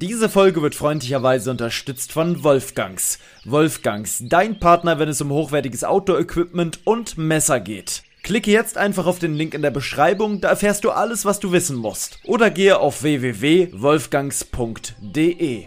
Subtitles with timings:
[0.00, 3.18] Diese Folge wird freundlicherweise unterstützt von Wolfgangs.
[3.44, 8.04] Wolfgangs, dein Partner, wenn es um hochwertiges Outdoor-Equipment und Messer geht.
[8.22, 11.50] Klicke jetzt einfach auf den Link in der Beschreibung, da erfährst du alles, was du
[11.50, 12.20] wissen musst.
[12.22, 15.66] Oder gehe auf www.wolfgangs.de.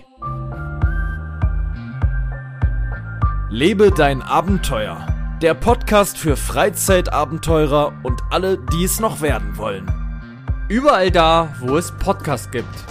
[3.50, 5.08] Lebe dein Abenteuer.
[5.42, 9.92] Der Podcast für Freizeitabenteurer und alle, die es noch werden wollen.
[10.70, 12.86] Überall da, wo es Podcasts gibt.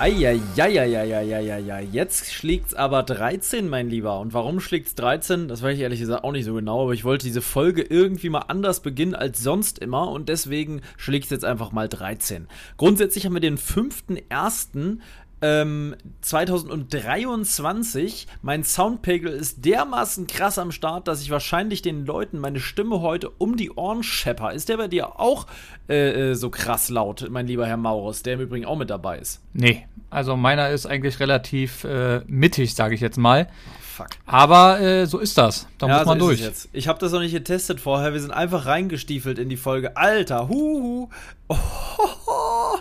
[0.00, 4.18] Eieieiei, jetzt schlägt's aber 13, mein Lieber.
[4.18, 5.46] Und warum schlägt's 13?
[5.46, 8.30] Das weiß ich ehrlich gesagt auch nicht so genau, aber ich wollte diese Folge irgendwie
[8.30, 12.48] mal anders beginnen als sonst immer und deswegen schlägt's jetzt einfach mal 13.
[12.78, 15.00] Grundsätzlich haben wir den 5.1
[15.42, 18.26] ähm, 2023.
[18.42, 23.30] Mein Soundpegel ist dermaßen krass am Start, dass ich wahrscheinlich den Leuten meine Stimme heute
[23.30, 24.52] um die Ohren schepper.
[24.52, 25.46] Ist der bei dir auch
[25.88, 29.18] äh, äh, so krass laut, mein lieber Herr Maurus, der im Übrigen auch mit dabei
[29.18, 29.40] ist?
[29.52, 33.48] Nee, also meiner ist eigentlich relativ äh, mittig, sage ich jetzt mal.
[33.80, 34.08] Fuck.
[34.26, 35.66] Aber äh, so ist das.
[35.78, 36.42] Da Ja, muss man so durch.
[36.72, 38.12] Ich habe das noch nicht getestet vorher.
[38.12, 39.96] Wir sind einfach reingestiefelt in die Folge.
[39.96, 41.08] Alter, huhu.
[41.52, 42.76] Oh,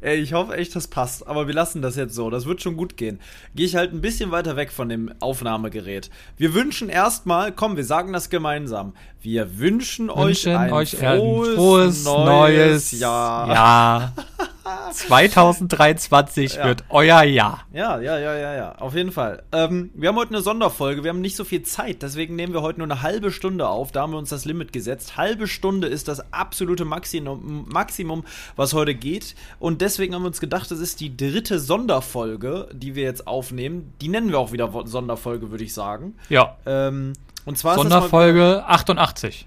[0.00, 1.26] Ey, ich hoffe echt, das passt.
[1.26, 2.30] Aber wir lassen das jetzt so.
[2.30, 3.20] Das wird schon gut gehen.
[3.54, 6.10] Gehe ich halt ein bisschen weiter weg von dem Aufnahmegerät.
[6.36, 8.94] Wir wünschen erstmal, komm, wir sagen das gemeinsam.
[9.20, 13.48] Wir wünschen, Wünschen euch ein euch frohes, frohes neues, Jahr.
[13.48, 14.14] Jahr.
[14.92, 16.64] 2023 Ja.
[16.66, 17.64] wird euer Jahr.
[17.72, 19.42] Ja, ja, ja, ja, ja, auf jeden Fall.
[19.52, 22.62] Ähm, wir haben heute eine Sonderfolge, wir haben nicht so viel Zeit, deswegen nehmen wir
[22.62, 23.92] heute nur eine halbe Stunde auf.
[23.92, 25.16] Da haben wir uns das Limit gesetzt.
[25.16, 28.24] Halbe Stunde ist das absolute Maximum, Maximum
[28.56, 29.34] was heute geht.
[29.58, 33.92] Und deswegen haben wir uns gedacht, das ist die dritte Sonderfolge, die wir jetzt aufnehmen.
[34.00, 36.14] Die nennen wir auch wieder Sonderfolge, würde ich sagen.
[36.28, 36.56] Ja.
[36.66, 37.12] Ähm,
[37.44, 39.46] und zwar ist das mal- Sonderfolge 88.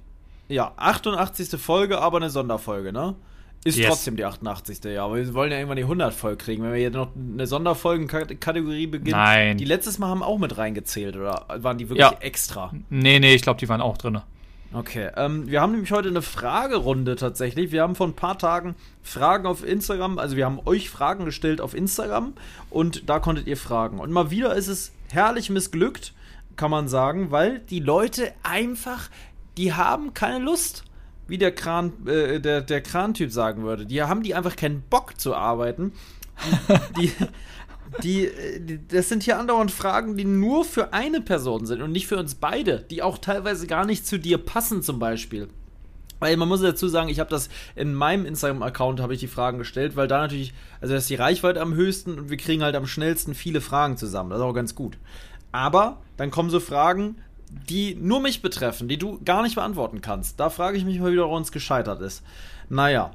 [0.49, 1.59] ja, 88.
[1.59, 3.15] Folge, aber eine Sonderfolge, ne?
[3.63, 3.87] Ist Yes.
[3.89, 4.83] trotzdem die 88.
[4.85, 6.63] Ja, aber wir wollen ja irgendwann die 100 voll kriegen.
[6.63, 9.11] Wenn wir jetzt noch eine Sonderfolgenkategorie beginnen.
[9.19, 9.57] Nein.
[9.57, 12.17] Die letztes Mal haben auch mit reingezählt, oder waren die wirklich Ja.
[12.19, 12.71] extra?
[12.89, 14.19] Nee, nee, ich glaube, die waren auch drin.
[14.73, 17.71] Okay, ähm, wir haben nämlich heute eine Fragerunde tatsächlich.
[17.73, 21.59] Wir haben vor ein paar Tagen Fragen auf Instagram, also wir haben euch Fragen gestellt
[21.59, 22.33] auf Instagram
[22.69, 23.99] und da konntet ihr fragen.
[23.99, 26.13] Und mal wieder ist es herrlich missglückt,
[26.55, 29.09] kann man sagen, weil die Leute einfach,
[29.57, 30.85] die haben keine Lust.
[31.31, 33.85] Wie der Kran, äh, der, der Kran-Typ sagen würde.
[33.85, 35.93] Die haben die einfach keinen Bock zu arbeiten.
[36.99, 37.13] Die,
[38.03, 41.93] die, äh, die, das sind hier andauernd Fragen, die nur für eine Person sind und
[41.93, 45.47] nicht für uns beide, die auch teilweise gar nicht zu dir passen, zum Beispiel.
[46.19, 49.57] Weil man muss dazu sagen, ich habe das in meinem Instagram-Account habe ich die Fragen
[49.57, 52.75] gestellt, weil da natürlich, also da ist die Reichweite am höchsten und wir kriegen halt
[52.75, 54.31] am schnellsten viele Fragen zusammen.
[54.31, 54.97] Das ist auch ganz gut.
[55.53, 57.15] Aber dann kommen so Fragen,
[57.69, 60.39] die nur mich betreffen, die du gar nicht beantworten kannst.
[60.39, 62.23] Da frage ich mich mal wieder, woran es gescheitert ist.
[62.69, 63.11] Naja,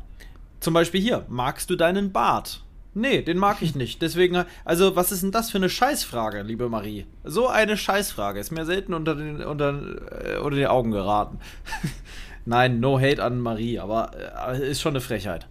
[0.61, 2.63] zum Beispiel hier, magst du deinen Bart?
[2.95, 4.03] Nee, den mag ich nicht.
[4.03, 7.07] Deswegen, also, was ist denn das für eine Scheißfrage, liebe Marie?
[7.25, 9.71] So eine Scheißfrage ist mir selten unter den, unter,
[10.25, 11.39] äh, unter die Augen geraten.
[12.47, 14.13] Nein, no hate an Marie, aber
[14.49, 15.47] äh, ist schon eine Frechheit.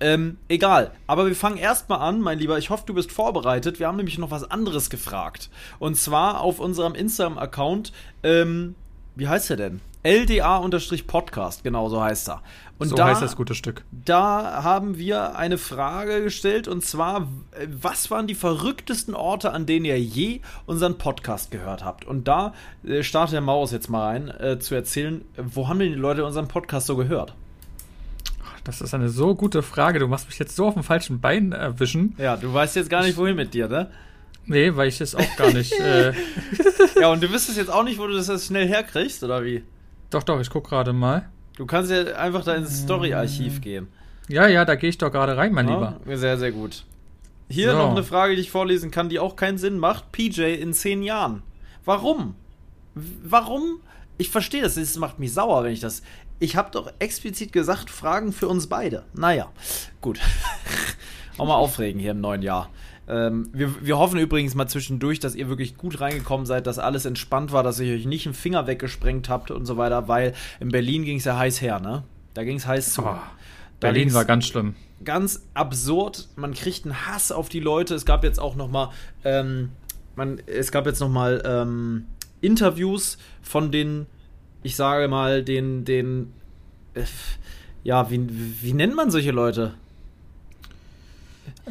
[0.00, 0.92] Ähm, egal.
[1.06, 2.58] Aber wir fangen erstmal an, mein Lieber.
[2.58, 3.78] Ich hoffe, du bist vorbereitet.
[3.78, 5.50] Wir haben nämlich noch was anderes gefragt.
[5.78, 7.92] Und zwar auf unserem Instagram-Account,
[8.22, 8.74] ähm,
[9.14, 9.80] wie heißt er denn?
[10.06, 12.42] LDA-Podcast, genau so heißt er.
[12.78, 13.84] Und so da, heißt das gute Stück.
[13.90, 17.26] da haben wir eine Frage gestellt und zwar,
[17.66, 22.04] was waren die verrücktesten Orte, an denen ihr je unseren Podcast gehört habt?
[22.04, 22.54] Und da
[22.86, 25.98] äh, startet der Maus jetzt mal rein, äh, zu erzählen, äh, wo haben denn die
[25.98, 27.34] Leute unseren Podcast so gehört?
[28.66, 30.00] Das ist eine so gute Frage.
[30.00, 32.14] Du machst mich jetzt so auf dem falschen Bein erwischen.
[32.18, 33.90] Ja, du weißt jetzt gar nicht, wohin mit dir, ne?
[34.44, 35.72] Nee, weil ich es auch gar nicht.
[35.72, 36.12] äh,
[37.00, 39.62] Ja, und du wüsstest jetzt auch nicht, wo du das jetzt schnell herkriegst, oder wie?
[40.10, 41.28] doch, doch, ich guck gerade mal.
[41.56, 43.88] Du kannst ja einfach da ins Story-Archiv gehen.
[44.28, 45.74] Ja, ja, da gehe ich doch gerade rein, mein Ja,
[46.04, 46.16] Lieber.
[46.16, 46.84] Sehr, sehr gut.
[47.48, 47.78] Hier So.
[47.78, 50.10] noch eine Frage, die ich vorlesen kann, die auch keinen Sinn macht.
[50.10, 51.42] PJ in zehn Jahren.
[51.84, 52.34] Warum?
[52.94, 53.80] Warum?
[54.18, 54.76] Ich verstehe das.
[54.76, 56.02] Es macht mich sauer, wenn ich das.
[56.38, 59.04] Ich habe doch explizit gesagt, Fragen für uns beide.
[59.14, 59.50] Naja,
[60.00, 60.20] gut.
[61.38, 62.70] auch mal aufregen hier im neuen Jahr.
[63.08, 67.04] Ähm, wir, wir hoffen übrigens mal zwischendurch, dass ihr wirklich gut reingekommen seid, dass alles
[67.04, 70.68] entspannt war, dass ihr euch nicht einen Finger weggesprengt habt und so weiter, weil in
[70.68, 72.02] Berlin ging es ja heiß her, ne?
[72.34, 73.02] Da ging es heiß zu.
[73.02, 73.16] Oh,
[73.80, 74.74] Berlin war ganz schlimm.
[75.04, 76.28] ganz absurd.
[76.36, 77.94] Man kriegt einen Hass auf die Leute.
[77.94, 78.90] Es gab jetzt auch noch mal,
[79.24, 79.70] ähm,
[80.16, 82.06] man, es gab jetzt noch mal ähm,
[82.40, 84.06] Interviews von den,
[84.66, 86.32] ich sage mal, den, den,
[86.94, 87.04] äh,
[87.84, 88.20] ja, wie,
[88.62, 89.74] wie nennt man solche Leute?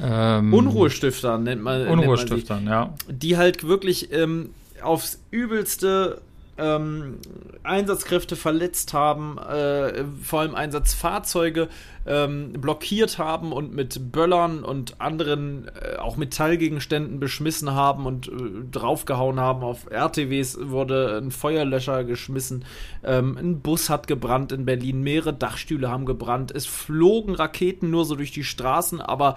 [0.01, 1.80] Ähm, Unruhestiftern nennt man.
[1.80, 2.94] nennt man sie Unruhestiftern, ja.
[3.09, 4.51] die halt wirklich ähm,
[4.81, 6.21] aufs Übelste
[6.57, 7.18] ähm,
[7.63, 11.68] Einsatzkräfte verletzt haben, äh, vor allem Einsatzfahrzeuge
[12.06, 18.31] ähm, blockiert haben und mit Böllern und anderen äh, auch Metallgegenständen beschmissen haben und äh,
[18.72, 19.63] draufgehauen haben.
[19.63, 22.63] Auf RTWs wurde ein Feuerlöscher geschmissen.
[23.04, 26.52] Ähm, ein Bus hat gebrannt in Berlin, mehrere Dachstühle haben gebrannt.
[26.52, 29.36] Es flogen Raketen nur so durch die Straßen, aber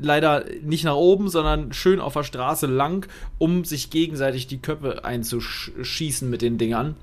[0.00, 3.06] leider nicht nach oben, sondern schön auf der Straße lang,
[3.38, 6.96] um sich gegenseitig die Köpfe einzuschießen mit den Dingern.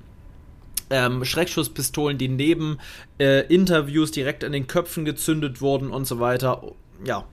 [0.90, 2.78] Ähm, Schreckschusspistolen, die neben
[3.18, 6.72] äh, Interviews direkt an den Köpfen gezündet wurden und so weiter.
[7.04, 7.26] Ja,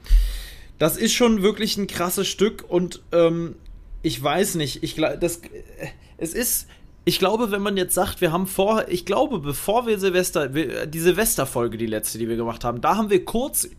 [0.78, 3.56] das ist schon wirklich ein krasses Stück und ähm,
[4.02, 6.68] ich weiß nicht, ich das äh, es ist
[7.08, 11.00] ich glaube, wenn man jetzt sagt, wir haben vor, ich glaube, bevor wir Silvester, die
[11.00, 13.70] Silvesterfolge, die letzte, die wir gemacht haben, da haben wir kurz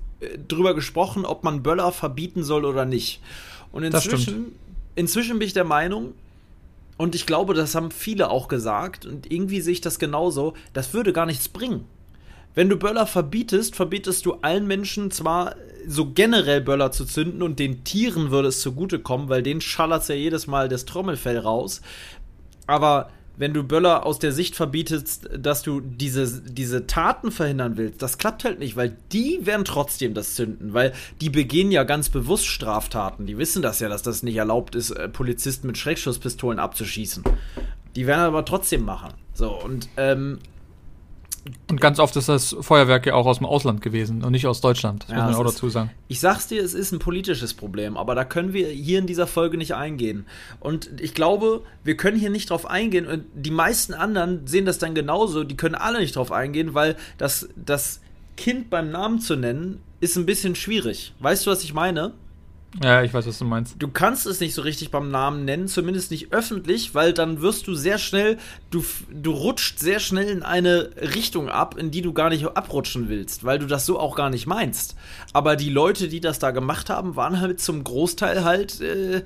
[0.48, 3.20] drüber gesprochen, ob man Böller verbieten soll oder nicht.
[3.72, 4.52] Und inzwischen,
[4.94, 6.14] inzwischen bin ich der Meinung,
[6.98, 10.94] und ich glaube, das haben viele auch gesagt, und irgendwie sehe ich das genauso, das
[10.94, 11.84] würde gar nichts bringen.
[12.54, 17.58] Wenn du Böller verbietest, verbietest du allen Menschen zwar so generell Böller zu zünden und
[17.58, 21.82] den Tieren würde es zugutekommen, weil denen schallert ja jedes Mal das Trommelfell raus.
[22.66, 28.00] Aber wenn du Böller aus der Sicht verbietest, dass du diese, diese Taten verhindern willst,
[28.02, 32.08] das klappt halt nicht, weil die werden trotzdem das zünden, weil die begehen ja ganz
[32.08, 33.26] bewusst Straftaten.
[33.26, 37.24] Die wissen das ja, dass das nicht erlaubt ist, äh, Polizisten mit Schreckschusspistolen abzuschießen.
[37.94, 39.12] Die werden aber trotzdem machen.
[39.34, 40.38] So, und ähm,
[41.70, 44.60] und ganz oft ist das Feuerwerk ja auch aus dem Ausland gewesen und nicht aus
[44.60, 45.04] Deutschland.
[45.04, 45.90] Das ja, muss man auch ist, dazu sagen.
[46.08, 49.26] Ich sag's dir, es ist ein politisches Problem, aber da können wir hier in dieser
[49.26, 50.26] Folge nicht eingehen.
[50.60, 54.78] Und ich glaube, wir können hier nicht drauf eingehen und die meisten anderen sehen das
[54.78, 55.44] dann genauso.
[55.44, 58.00] Die können alle nicht drauf eingehen, weil das, das
[58.36, 61.14] Kind beim Namen zu nennen ist ein bisschen schwierig.
[61.20, 62.12] Weißt du, was ich meine?
[62.82, 63.76] Ja, ich weiß, was du meinst.
[63.78, 67.66] Du kannst es nicht so richtig beim Namen nennen, zumindest nicht öffentlich, weil dann wirst
[67.66, 68.38] du sehr schnell,
[68.70, 73.08] du, du rutscht sehr schnell in eine Richtung ab, in die du gar nicht abrutschen
[73.08, 74.94] willst, weil du das so auch gar nicht meinst.
[75.32, 79.22] Aber die Leute, die das da gemacht haben, waren halt zum Großteil halt, äh,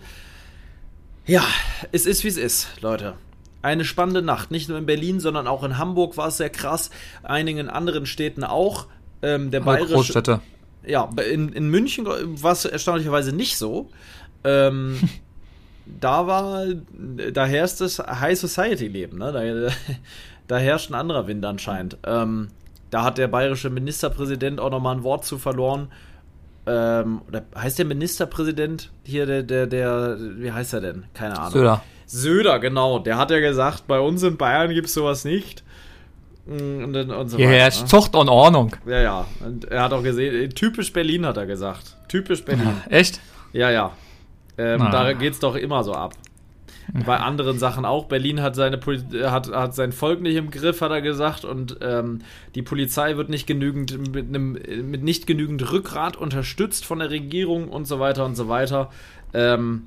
[1.26, 1.43] ja,
[1.91, 3.14] es ist wie es ist, Leute.
[3.62, 6.91] Eine spannende Nacht, nicht nur in Berlin, sondern auch in Hamburg war es sehr krass,
[7.23, 8.87] einigen anderen Städten auch.
[9.23, 10.41] Ähm, der bayerische, Großstädte
[10.87, 13.91] ja, in, in München war es erstaunlicherweise nicht so.
[14.44, 14.99] Ähm,
[16.00, 16.65] da war,
[17.32, 19.32] da herrscht das High Society-Leben, ne?
[19.32, 19.73] Da,
[20.47, 21.99] da, herrscht ein anderer Wind anscheinend.
[22.06, 22.49] Ähm,
[22.91, 25.88] da hat der bayerische Ministerpräsident auch nochmal ein Wort zu verloren.
[26.67, 31.05] Ähm, oder heißt der Ministerpräsident hier, der, der, der, wie heißt er denn?
[31.15, 31.53] Keine Ahnung.
[31.53, 31.82] Söder.
[32.06, 32.99] Söder, genau.
[32.99, 35.62] Der hat ja gesagt, bei uns in Bayern gibt es sowas nicht.
[36.46, 37.87] Und, und so Hier herrscht ne?
[37.87, 38.75] Zucht und Ordnung.
[38.87, 39.26] Ja, ja.
[39.44, 41.96] Und er hat auch gesehen, typisch Berlin hat er gesagt.
[42.08, 42.72] Typisch Berlin.
[42.88, 43.20] Echt?
[43.52, 43.92] Ja, ja.
[44.58, 46.14] Ähm, da geht es doch immer so ab.
[47.06, 48.06] Bei anderen Sachen auch.
[48.06, 48.81] Berlin hat, seine
[49.31, 51.44] hat, hat sein Volk nicht im Griff, hat er gesagt.
[51.44, 52.22] Und ähm,
[52.54, 54.58] die Polizei wird nicht genügend mit, einem,
[54.90, 58.90] mit nicht genügend Rückgrat unterstützt von der Regierung und so weiter und so weiter.
[59.34, 59.86] Ähm,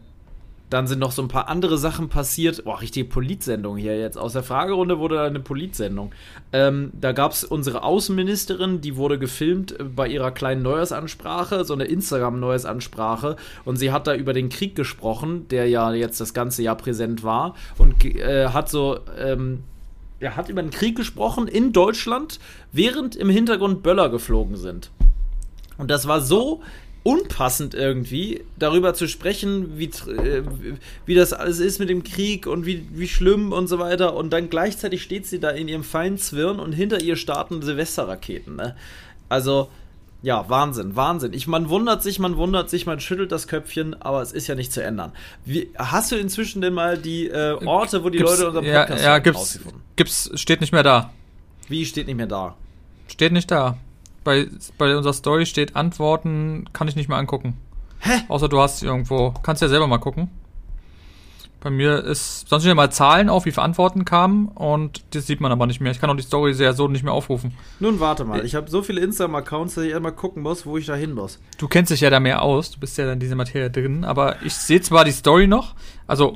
[0.73, 2.63] dann sind noch so ein paar andere Sachen passiert.
[2.63, 4.17] Boah, richtige Politsendung hier jetzt.
[4.17, 6.11] Aus der Fragerunde wurde eine Politsendung.
[6.51, 11.75] Ähm, da gab es unsere Außenministerin, die wurde gefilmt äh, bei ihrer kleinen Neujahrsansprache, so
[11.75, 13.35] eine Instagram-Neujahrsansprache.
[13.65, 17.23] Und sie hat da über den Krieg gesprochen, der ja jetzt das ganze Jahr präsent
[17.23, 17.53] war.
[17.77, 18.99] Und äh, hat so.
[19.15, 19.59] Ähm,
[20.19, 22.39] er hat über den Krieg gesprochen in Deutschland,
[22.71, 24.89] während im Hintergrund Böller geflogen sind.
[25.77, 26.61] Und das war so
[27.03, 30.43] unpassend irgendwie, darüber zu sprechen, wie, äh,
[31.05, 34.15] wie das alles ist mit dem Krieg und wie, wie schlimm und so weiter.
[34.15, 38.55] Und dann gleichzeitig steht sie da in ihrem feinen Zwirn und hinter ihr starten Silvesterraketen.
[38.55, 38.75] Ne?
[39.27, 39.69] Also,
[40.21, 41.33] ja, Wahnsinn, Wahnsinn.
[41.33, 44.55] Ich, man wundert sich, man wundert sich, man schüttelt das Köpfchen, aber es ist ja
[44.55, 45.11] nicht zu ändern.
[45.43, 49.03] Wie, hast du inzwischen denn mal die äh, Orte, wo die gibt's, Leute unseren Podcast
[49.03, 49.59] ja, ja, gibt's,
[49.97, 51.11] gibt's, steht nicht mehr da.
[51.67, 52.55] Wie steht nicht mehr da?
[53.09, 53.77] Steht nicht da
[54.23, 57.57] bei, bei unserer Story steht Antworten, kann ich nicht mehr angucken.
[57.99, 58.21] Hä?
[58.27, 60.29] Außer du hast irgendwo, kannst ja selber mal gucken.
[61.61, 65.39] Bei mir ist, sonst stehen mal Zahlen auf, wie viele Antworten kamen und das sieht
[65.39, 65.93] man aber nicht mehr.
[65.93, 67.53] Ich kann auch die Story sehr so nicht mehr aufrufen.
[67.79, 70.87] Nun warte mal, ich habe so viele Instagram-Accounts, dass ich einmal gucken muss, wo ich
[70.87, 71.39] da hin muss.
[71.57, 74.41] Du kennst dich ja da mehr aus, du bist ja in dieser Materie drin, aber
[74.43, 75.73] ich sehe zwar die Story noch,
[76.05, 76.35] also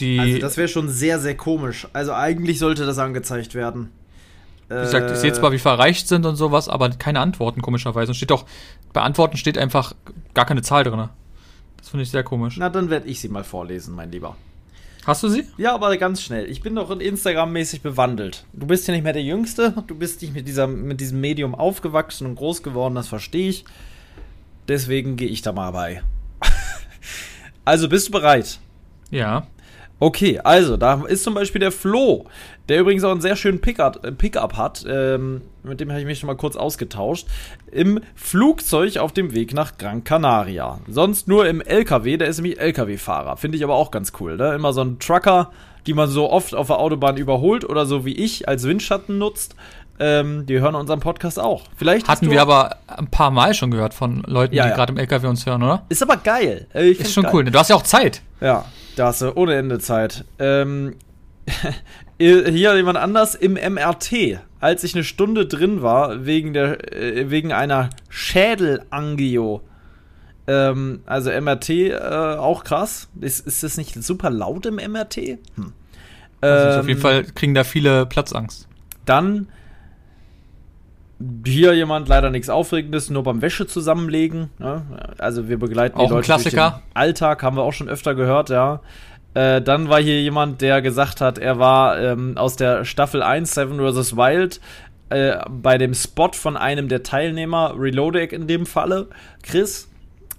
[0.00, 0.18] die.
[0.18, 1.86] Also das wäre schon sehr, sehr komisch.
[1.92, 3.90] Also eigentlich sollte das angezeigt werden.
[4.68, 8.10] Wie gesagt, ich sehe zwar, wie verreicht sind und sowas, aber keine Antworten, komischerweise.
[8.10, 8.46] Und steht doch,
[8.92, 9.94] bei Antworten steht einfach
[10.32, 11.08] gar keine Zahl drin.
[11.76, 12.56] Das finde ich sehr komisch.
[12.58, 14.36] Na, dann werde ich sie mal vorlesen, mein Lieber.
[15.06, 15.44] Hast du sie?
[15.58, 16.50] Ja, aber ganz schnell.
[16.50, 18.46] Ich bin doch Instagram-mäßig bewandelt.
[18.54, 19.74] Du bist ja nicht mehr der Jüngste.
[19.86, 23.66] Du bist nicht mit, dieser, mit diesem Medium aufgewachsen und groß geworden, das verstehe ich.
[24.66, 26.02] Deswegen gehe ich da mal bei.
[27.66, 28.58] also, bist du bereit?
[29.10, 29.46] Ja.
[30.00, 32.26] Okay, also da ist zum Beispiel der Flo,
[32.68, 34.84] der übrigens auch einen sehr schönen Pickup, äh, Pickup hat.
[34.88, 37.26] Ähm, mit dem habe ich mich schon mal kurz ausgetauscht.
[37.70, 40.80] Im Flugzeug auf dem Weg nach Gran Canaria.
[40.88, 43.36] Sonst nur im LKW, der ist nämlich LKW-Fahrer.
[43.36, 44.36] Finde ich aber auch ganz cool.
[44.36, 44.54] Ne?
[44.54, 45.52] Immer so ein Trucker,
[45.86, 49.54] die man so oft auf der Autobahn überholt oder so wie ich als Windschatten nutzt.
[50.00, 51.62] Ähm, die hören unseren Podcast auch.
[51.76, 54.74] Vielleicht Hatten wir aber ein paar Mal schon gehört von Leuten, ja, die ja.
[54.74, 55.84] gerade im LKW uns hören, oder?
[55.88, 56.66] Ist aber geil.
[56.74, 57.32] ist schon geil.
[57.32, 57.44] cool.
[57.44, 58.20] Du hast ja auch Zeit.
[58.40, 58.64] Ja,
[58.96, 60.24] da hast du ohne Ende Zeit.
[60.38, 60.96] Ähm,
[62.18, 67.52] hier jemand anders im MRT, als ich eine Stunde drin war, wegen, der, äh, wegen
[67.52, 69.62] einer Schädelangio.
[70.46, 71.98] Ähm, also MRT äh,
[72.38, 73.08] auch krass.
[73.20, 75.16] Ist, ist das nicht super laut im MRT?
[75.16, 75.72] Hm.
[76.40, 78.68] Also auf jeden ähm, Fall kriegen da viele Platzangst.
[79.06, 79.48] Dann
[81.44, 84.50] hier jemand leider nichts Aufregendes, nur beim Wäsche zusammenlegen.
[84.58, 84.82] Ne?
[85.18, 88.50] Also wir begleiten auch die Leute durch den Alltag, haben wir auch schon öfter gehört,
[88.50, 88.80] ja.
[89.34, 93.52] Äh, dann war hier jemand, der gesagt hat, er war ähm, aus der Staffel 1
[93.52, 94.16] Seven vs.
[94.16, 94.60] Wild
[95.10, 99.08] äh, bei dem Spot von einem der Teilnehmer, Reloading in dem Falle,
[99.42, 99.88] Chris,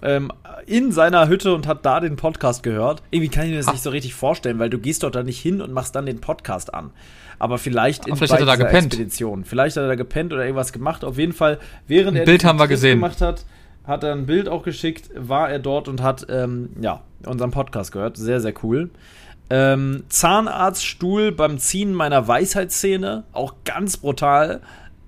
[0.02, 0.32] ähm,
[0.66, 3.02] in seiner Hütte und hat da den Podcast gehört.
[3.10, 3.72] Irgendwie kann ich mir das ha.
[3.72, 6.20] nicht so richtig vorstellen, weil du gehst dort da nicht hin und machst dann den
[6.20, 6.90] Podcast an
[7.38, 8.86] aber vielleicht in vielleicht hat er da gepennt.
[8.86, 9.44] Expedition.
[9.44, 11.04] Vielleicht hat er da gepennt oder irgendwas gemacht.
[11.04, 12.98] Auf jeden Fall, während ein er Bild haben wir gesehen.
[12.98, 13.44] gemacht hat,
[13.84, 17.92] hat er ein Bild auch geschickt, war er dort und hat ähm, ja unseren Podcast
[17.92, 18.16] gehört.
[18.16, 18.90] Sehr, sehr cool.
[19.48, 24.60] Ähm, Zahnarztstuhl beim Ziehen meiner Weisheitszähne, auch ganz brutal.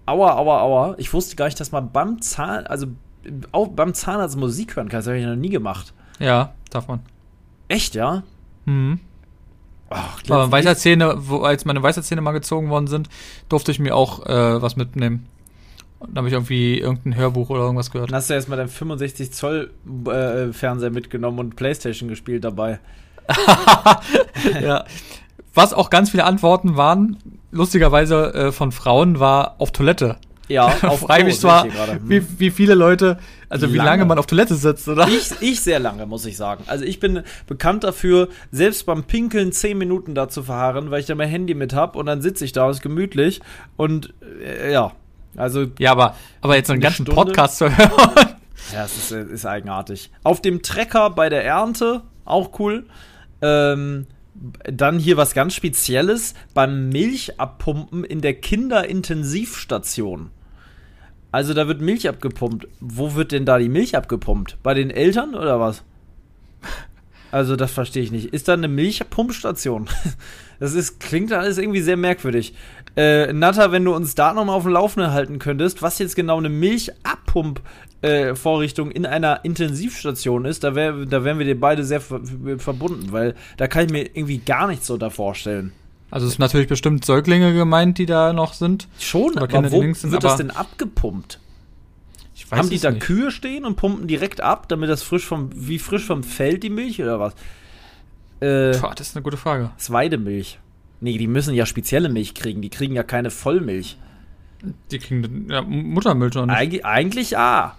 [0.06, 0.94] Aua, aua, aua.
[0.98, 2.86] Ich wusste gar nicht, dass man beim Zahn, also
[3.52, 5.00] auch beim Zahnarzt Musik hören kann.
[5.00, 5.92] Das habe ich noch nie gemacht.
[6.18, 7.00] Ja, darf man.
[7.68, 8.22] Echt, ja?
[8.64, 9.00] Mhm.
[9.90, 13.08] Ach, Aber Weisheitszähne, wo, als meine Weisheitszähne mal gezogen worden sind,
[13.48, 15.26] durfte ich mir auch äh, was mitnehmen.
[15.98, 18.10] Und da habe ich irgendwie irgendein Hörbuch oder irgendwas gehört.
[18.10, 19.70] Dann hast du erstmal deinen 65 Zoll
[20.06, 22.78] äh, Fernseher mitgenommen und Playstation gespielt dabei.
[24.62, 24.84] ja.
[25.54, 27.16] Was auch ganz viele Antworten waren,
[27.50, 30.16] lustigerweise äh, von Frauen, war auf Toilette.
[30.48, 31.66] Ja, auf frage mich zwar,
[32.02, 33.90] wie, wie viele Leute, also wie lange.
[33.90, 34.04] lange.
[34.06, 35.06] man auf Toilette sitzt, oder?
[35.08, 36.64] Ich, ich sehr lange, muss ich sagen.
[36.66, 41.06] Also ich bin bekannt dafür, selbst beim Pinkeln zehn Minuten da zu verharren, weil ich
[41.06, 43.40] da mein Handy mit hab und dann sitze ich da, ist gemütlich
[43.76, 44.92] und äh, ja,
[45.36, 45.66] also.
[45.78, 48.26] Ja, aber, aber jetzt so einen ganzen Stunde, Podcast zu hören.
[48.72, 50.10] Ja, es ist, ist eigenartig.
[50.24, 52.86] Auf dem Trecker bei der Ernte, auch cool.
[53.40, 54.06] Ähm,
[54.64, 60.30] dann hier was ganz Spezielles beim Milchabpumpen in der Kinderintensivstation.
[61.38, 62.66] Also da wird Milch abgepumpt.
[62.80, 64.58] Wo wird denn da die Milch abgepumpt?
[64.64, 65.84] Bei den Eltern oder was?
[67.30, 68.34] Also das verstehe ich nicht.
[68.34, 69.86] Ist da eine Milchpumpstation?
[70.60, 72.52] Das ist, klingt alles irgendwie sehr merkwürdig.
[72.96, 76.38] Äh, Natter, wenn du uns da nochmal auf dem Laufenden halten könntest, was jetzt genau
[76.38, 82.00] eine Milchabpump-Vorrichtung äh, in einer Intensivstation ist, da, wär, da wären wir dir beide sehr
[82.00, 82.22] ver
[82.58, 85.70] verbunden, weil da kann ich mir irgendwie gar nichts so da vorstellen.
[86.10, 88.88] Also es sind natürlich bestimmt Säuglinge gemeint, die da noch sind.
[88.98, 91.38] Schon, aber Kinder, wo sind, wird das denn abgepumpt?
[92.34, 93.02] Ich weiß Haben die da nicht.
[93.02, 96.70] Kühe stehen und pumpen direkt ab, damit das frisch vom, wie frisch vom Feld die
[96.70, 97.34] Milch oder was?
[98.40, 99.70] Äh, Boah, das ist eine gute Frage.
[99.76, 100.58] Das Weidemilch.
[101.00, 102.62] Nee, die müssen ja spezielle Milch kriegen.
[102.62, 103.96] Die kriegen ja keine Vollmilch.
[104.90, 106.56] Die kriegen ja, Muttermilch oder nicht?
[106.56, 107.76] Eig eigentlich ja.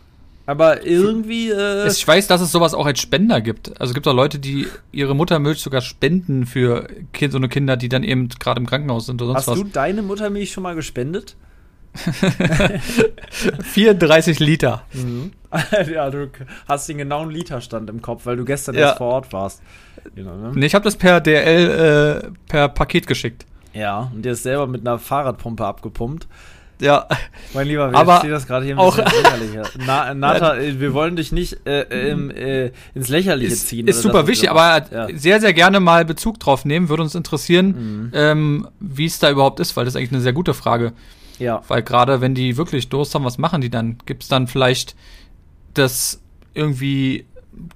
[0.50, 1.52] Aber irgendwie.
[1.52, 3.80] Äh ich weiß, dass es sowas auch als Spender gibt.
[3.80, 7.78] Also es gibt auch Leute, die ihre Muttermilch sogar spenden für kind, so eine Kinder,
[7.78, 9.60] die dann eben gerade im Krankenhaus sind oder sonst Hast was.
[9.60, 11.36] Hast du deine Muttermilch schon mal gespendet?
[13.62, 14.88] 34 Liter.
[14.94, 15.34] Mhm.
[15.94, 16.32] ja, du
[16.68, 18.88] hast den genauen Literstand im Kopf, weil du gestern ja.
[18.88, 19.62] erst vor Ort warst.
[20.16, 20.52] Genau, ne?
[20.56, 23.46] Nee, ich habe das per DL äh, per Paket geschickt.
[23.76, 26.28] Ja, und dir ist selber mit einer Fahrradpumpe abgepumpt.
[26.82, 27.08] Ja.
[27.54, 29.64] Mein Lieber, wir aber das gerade hier ein bisschen lächerlicher.
[29.86, 33.88] Na, Nata, wir wollen dich nicht äh, äh, ins Lächerliche ist, ziehen.
[33.88, 35.08] Ist super wichtig, aber ja.
[35.14, 36.90] sehr, sehr gerne mal Bezug drauf nehmen.
[36.90, 38.12] Würde uns interessieren, mhm.
[38.14, 40.94] ähm, wie es da überhaupt ist, weil das ist eigentlich eine sehr gute Frage.
[41.38, 41.64] Ja.
[41.68, 43.98] Weil gerade wenn die wirklich Durst haben, was machen die dann?
[44.06, 44.96] Gibt es dann vielleicht
[45.74, 46.22] das
[46.54, 47.26] irgendwie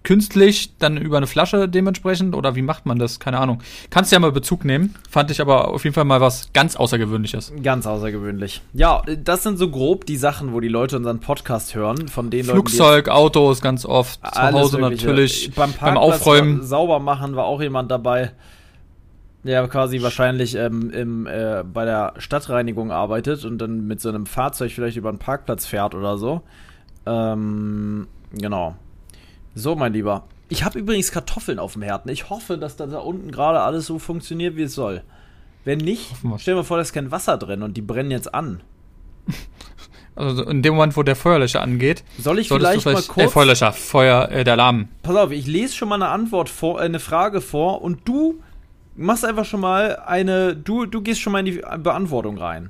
[0.04, 3.20] künstlich dann über eine Flasche dementsprechend oder wie macht man das?
[3.20, 3.62] Keine Ahnung.
[3.90, 4.96] Kannst ja mal Bezug nehmen.
[5.10, 7.54] Fand ich aber auf jeden Fall mal was ganz Außergewöhnliches.
[7.62, 8.62] Ganz außergewöhnlich.
[8.74, 12.50] Ja, das sind so grob die Sachen, wo die Leute unseren Podcast hören, von denen
[12.50, 15.08] Flugzeug, Leuten, Autos ganz oft, zu Hause mögliche.
[15.08, 16.64] natürlich, beim, beim Aufräumen.
[16.64, 18.32] Sauber machen war auch jemand dabei.
[19.44, 24.26] Der quasi wahrscheinlich ähm, im, äh, bei der Stadtreinigung arbeitet und dann mit so einem
[24.26, 26.42] Fahrzeug vielleicht über einen Parkplatz fährt oder so.
[27.06, 28.76] Ähm, genau.
[29.56, 30.28] So, mein Lieber.
[30.50, 32.10] Ich habe übrigens Kartoffeln auf dem Herd.
[32.10, 35.04] Ich hoffe, dass da, da unten gerade alles so funktioniert, wie es soll.
[35.66, 38.62] Wenn nicht, stell dir vor, da ist kein Wasser drin und die brennen jetzt an.
[40.16, 43.26] Also in dem Moment, wo der Feuerlöscher angeht, soll ich vielleicht, vielleicht mal kurz.
[43.26, 44.90] Äh, Feuerlöscher, Feuer, äh, der Alarm.
[45.02, 48.40] Pass auf, ich lese schon mal eine Antwort vor, äh, eine Frage vor und du
[48.96, 50.56] machst einfach schon mal eine.
[50.56, 52.70] Du, du gehst schon mal in die Beantwortung rein.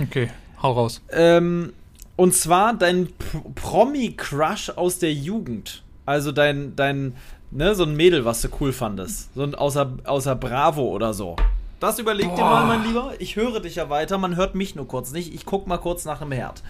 [0.00, 0.30] Okay,
[0.62, 1.02] hau raus.
[1.10, 1.72] Ähm,
[2.14, 3.08] und zwar dein
[3.56, 5.82] Promi-Crush aus der Jugend.
[6.06, 7.14] Also dein, dein,
[7.50, 9.34] ne, so ein Mädel, was du cool fandest.
[9.34, 11.36] So ein außer, außer Bravo oder so.
[11.80, 13.12] Das überleg dir mal, mein Lieber.
[13.18, 15.34] Ich höre dich ja weiter, man hört mich nur kurz nicht.
[15.34, 16.62] Ich guck mal kurz nach dem Herd.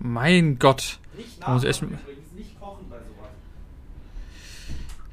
[0.00, 0.98] Mein Gott.
[1.16, 3.30] Nicht Da muss ich echt- übrigens, nicht kochen bei sowas.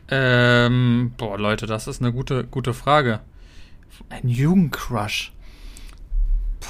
[0.08, 3.20] Ähm, boah, Leute, das ist eine gute, gute Frage.
[4.10, 5.32] Ein Jugendcrush.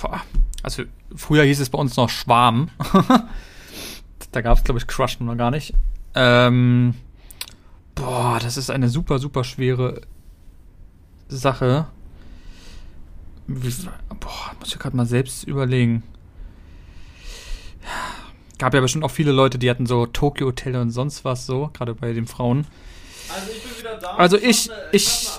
[0.01, 0.21] Boah.
[0.63, 0.83] Also,
[1.15, 2.69] früher hieß es bei uns noch Schwarm.
[4.31, 5.73] da gab es, glaube ich, Crush noch gar nicht.
[6.15, 6.95] Ähm,
[7.93, 10.01] boah, das ist eine super, super schwere
[11.27, 11.87] Sache.
[13.47, 16.03] Boah, muss ich gerade mal selbst überlegen.
[18.57, 21.69] Gab ja bestimmt auch viele Leute, die hatten so Tokyo Hotel und sonst was so,
[21.73, 22.65] gerade bei den Frauen.
[23.33, 24.15] Also ich bin wieder da.
[24.15, 25.29] Also ich- ich-.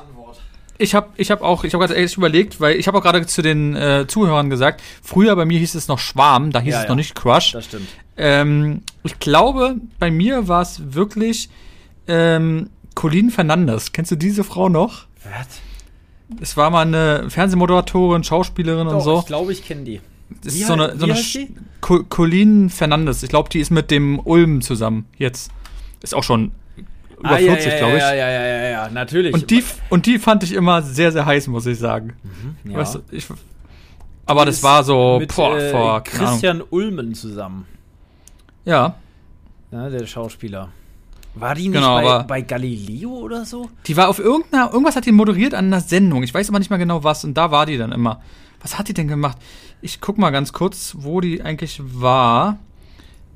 [0.79, 3.25] Ich habe ich hab auch, ich habe gerade echt überlegt, weil ich habe auch gerade
[3.27, 6.81] zu den äh, Zuhörern gesagt, früher bei mir hieß es noch Schwarm, da hieß Ja,
[6.81, 6.89] es ja.
[6.91, 7.53] noch nicht Crush.
[7.53, 7.89] Das stimmt.
[8.17, 11.49] Ähm, ich glaube, bei mir war es wirklich
[12.09, 13.93] ähm, Colleen Fernandes.
[13.93, 15.07] Kennst du diese Frau noch?
[15.25, 15.61] Was?
[16.41, 19.19] Es war mal eine Fernsehmoderatorin, Schauspielerin und Doch, so.
[19.21, 20.01] ich glaube, ich kenne die.
[20.43, 21.49] Das Wie ist so eine, hei- so wie eine Sch-?
[21.81, 23.23] Co Colleen Fernandes.
[23.23, 25.51] Ich glaube, die ist mit dem Ulm zusammen jetzt.
[26.03, 26.51] Ist auch schon
[27.19, 28.01] über Ah, ja, 40, ja, glaube ich.
[28.03, 29.33] Ja, ja, ja, ja, ja, natürlich.
[29.35, 32.15] Und die, und die fand ich immer sehr, sehr heiß, muss ich sagen.
[32.65, 32.77] ja.
[32.79, 33.27] Weißt du, ich,
[34.27, 36.03] aber das war so mit boah, äh, vor.
[36.03, 37.67] Christian Ulmen zusammen.
[38.67, 38.97] Ja,
[39.71, 40.69] Ja, der Schauspieler.
[41.35, 43.69] War die nicht Genau, bei, bei Galileo oder so?
[43.87, 46.23] die war auf irgendeiner, irgendwas hat die moderiert an einer Sendung.
[46.23, 48.21] Ich weiß aber nicht mehr genau was und da war die dann immer.
[48.63, 49.37] Was hat die denn gemacht?
[49.83, 52.59] Ich guck mal ganz kurz, wo die eigentlich war.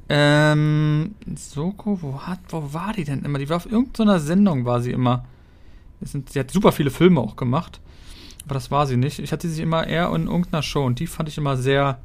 [0.08, 3.38] Ähm, Soko, wo hat, wo war die denn immer?
[3.38, 5.24] Die war auf irgendeiner Sendung, war sie immer.
[6.00, 7.80] Sind, sie hat super viele Filme auch gemacht.
[8.44, 9.18] Aber das war sie nicht.
[9.18, 11.98] Ich hatte sie immer eher in irgendeiner Show und die fand ich immer sehr,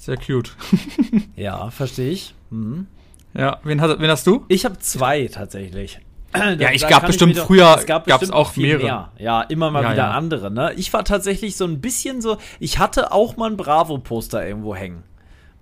[0.00, 0.50] sehr cute.
[1.36, 2.34] Ja, verstehe ich.
[2.50, 2.86] Mhm.
[3.34, 4.44] ja, wen, hast, wen hast du?
[4.48, 6.00] Ich habe zwei tatsächlich.
[6.58, 8.82] Ja, ich gab bestimmt früher- gab's bestimmt auch mehrere.
[8.84, 9.12] Mehr.
[9.18, 10.10] Ja, immer mal Ja, wieder ja.
[10.12, 10.50] andere.
[10.50, 10.72] Ne?
[10.76, 12.36] Ich war tatsächlich so ein bisschen so.
[12.60, 15.02] Ich hatte auch mal ein Bravo-Poster irgendwo hängen.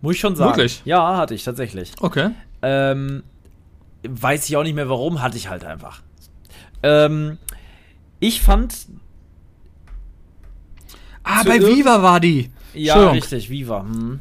[0.03, 0.51] Muss ich schon sagen.
[0.51, 0.83] Wirklich?
[0.85, 1.93] Ja, hatte ich tatsächlich.
[2.01, 2.31] Okay.
[2.62, 3.23] Ähm,
[4.07, 6.03] weiß ich auch nicht mehr warum, hatte ich halt einfach.
[6.83, 7.39] Ähm,
[8.21, 8.75] ich fand,
[11.25, 12.51] Ah, bei Viva war die.
[12.75, 13.81] ja, richtig, Viva.
[13.83, 14.21] Hm.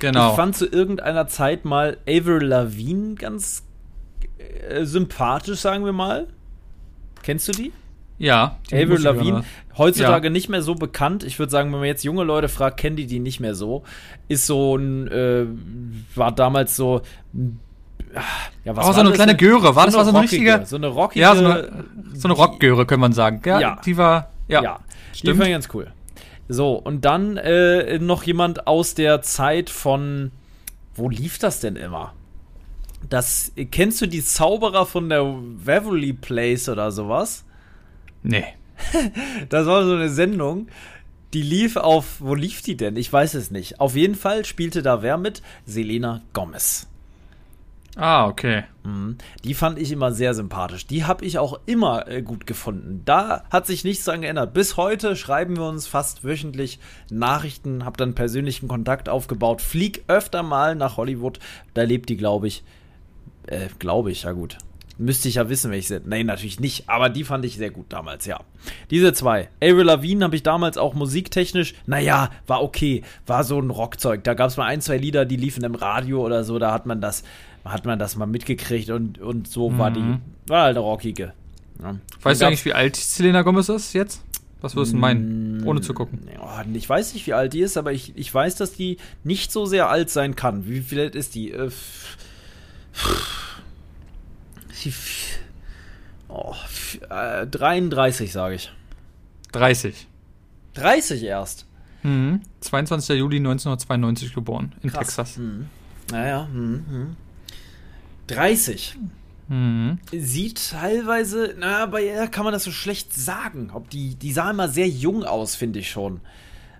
[0.00, 0.30] Genau.
[0.30, 3.64] Ich fand zu irgendeiner Zeit mal Avril Lavigne ganz
[4.38, 6.28] äh, sympathisch, sagen wir mal.
[7.22, 7.72] Kennst du die?
[8.18, 8.58] ja.
[8.70, 9.44] die Avril Lavigne,
[9.76, 10.32] heutzutage Ja.
[10.32, 11.22] nicht mehr so bekannt.
[11.24, 13.84] Ich würde sagen, wenn man jetzt junge Leute fragt, kennen die die nicht mehr so.
[14.28, 15.46] Ist so ein, äh,
[16.16, 17.02] war damals so,
[18.14, 18.20] ah,
[18.64, 19.36] ja, was Oh, war so eine das kleine?
[19.36, 19.74] Göre.
[19.76, 20.66] War das eine war so ein rockige- richtiger.
[20.66, 21.20] So eine rockige.
[21.20, 21.84] Ja, so eine,
[22.14, 23.40] so eine Rockgöre, kann man sagen.
[23.44, 23.80] Ja, Ja.
[23.84, 24.30] die war.
[24.48, 24.62] Ja.
[24.62, 24.78] Ja,
[25.12, 25.36] die stimmt.
[25.36, 25.92] fand ich ganz cool.
[26.48, 30.32] So, und dann äh, noch jemand aus der Zeit von.
[30.94, 32.14] Wo lief das denn immer?
[33.08, 37.44] Das, kennst du die Zauberer von der Waverly Place oder sowas?
[38.22, 38.44] Nee.
[39.48, 40.68] Das war so eine Sendung,
[41.34, 42.96] die lief auf, wo lief die denn?
[42.96, 43.80] Ich weiß es nicht.
[43.80, 45.42] Auf jeden Fall spielte da wer mit?
[45.66, 46.88] Selena Gomez.
[48.00, 48.62] Ah, okay.
[48.84, 49.18] Mhm.
[49.42, 50.86] Die fand ich immer sehr sympathisch.
[50.86, 53.02] Die habe ich auch immer äh, gut gefunden.
[53.04, 54.54] Da hat sich nichts dran geändert.
[54.54, 56.78] Bis heute schreiben wir uns fast wöchentlich
[57.10, 61.40] Nachrichten, habe dann persönlichen Kontakt aufgebaut, flieg öfter mal nach Hollywood.
[61.74, 62.62] Da lebt die, glaube ich.
[63.48, 64.58] Äh, glaube ich, ja gut.
[65.00, 66.08] Müsste ich ja wissen, welche sind.
[66.08, 66.88] Nein, natürlich nicht.
[66.88, 68.40] Aber die fand ich sehr gut damals, ja.
[68.90, 69.48] Diese zwei.
[69.62, 73.02] Avril Lavigne habe ich damals auch musiktechnisch, naja, war okay.
[73.24, 74.24] War so ein Rockzeug.
[74.24, 76.58] Da gab es mal ein, zwei Lieder, die liefen im Radio oder so.
[76.58, 77.22] Da hat man das,
[77.70, 80.20] hat man das mal mitgekriegt und, und so war die, Mhm.
[80.46, 81.32] war halt eine rockige.
[81.82, 81.96] Ja.
[82.22, 84.22] Weißt du eigentlich, wie alt Selena Gomez ist jetzt?
[84.60, 85.58] Was würdest du meinen?
[85.58, 86.28] Mm, Ohne zu gucken.
[86.74, 89.66] Ich weiß nicht, wie alt die ist, aber ich, ich weiß, dass die nicht so
[89.66, 90.66] sehr alt sein kann.
[90.66, 91.52] Wie viel alt ist die?
[91.52, 91.70] Äh,
[96.28, 96.54] oh,
[97.10, 98.72] äh, 33, sage ich.
[99.52, 100.06] 30.
[100.74, 101.66] 30 erst.
[102.02, 102.42] Mhm.
[102.60, 103.18] 22.
[103.18, 104.72] Juli 1992 geboren.
[104.82, 105.06] In Krass.
[105.06, 105.36] Texas.
[105.36, 105.66] Hm.
[106.10, 107.16] Naja, hm, hm.
[108.30, 108.96] 30.
[109.48, 109.98] Mhm.
[110.12, 113.70] Sieht teilweise, na, bei ihr kann man das so schlecht sagen.
[113.72, 116.20] Ob die, die sah immer sehr jung aus, finde ich schon.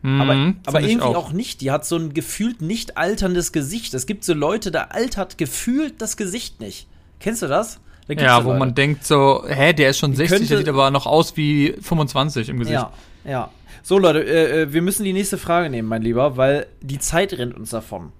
[0.02, 1.32] Aber, Mhm, aber ich irgendwie auch.
[1.32, 1.61] nicht.
[1.61, 3.94] Die hat so ein gefühlt nicht alterndes Gesicht.
[3.94, 6.87] Es gibt so Leute, da altert gefühlt das Gesicht nicht.
[7.18, 7.80] Kennst du das?
[8.06, 8.58] Da Ja, wo Leute.
[8.61, 11.74] man denkt so, hä, der ist schon 60, könnte- der sieht aber noch aus wie
[11.80, 12.74] 25 im Gesicht.
[12.74, 12.92] Ja,
[13.26, 13.50] ja.
[13.82, 17.32] So, Leute, äh, äh, wir müssen die nächste Frage nehmen, mein Lieber, weil die Zeit
[17.32, 18.12] rennt uns davon.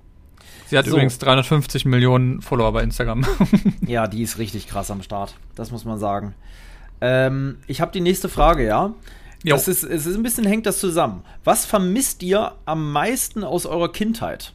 [0.69, 0.93] Sie hat So.
[0.93, 3.25] übrigens 350 Millionen Follower bei Instagram.
[3.87, 5.35] Ja, die ist richtig krass am Start.
[5.55, 6.35] Das muss man sagen.
[7.01, 8.93] Ähm, ich habe die nächste Frage, ja.
[9.45, 9.55] Jo.
[9.55, 11.23] Das ist, es ist ein bisschen hängt das zusammen.
[11.45, 14.53] Was vermisst ihr am meisten aus eurer Kindheit?